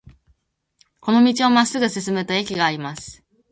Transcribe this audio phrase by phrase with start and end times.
[0.99, 3.23] この道をまっすぐ進むと駅があります。